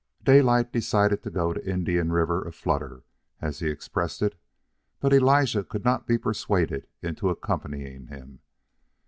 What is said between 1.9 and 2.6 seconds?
River a